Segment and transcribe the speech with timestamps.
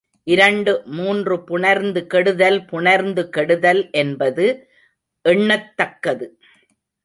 [0.27, 4.45] இரண்டு மூன்று புணர்ந்து கெடுதல் புணர்ந்து கெடுதல் என்பது
[5.25, 6.27] எண்ணத்தக்கது.